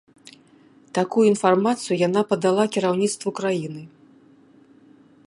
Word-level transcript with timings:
Такую 0.97 1.25
інфармацыю 1.31 1.99
яна 2.07 2.21
падала 2.33 2.63
кіраўніцтву 2.77 3.29
краіны. 3.41 3.81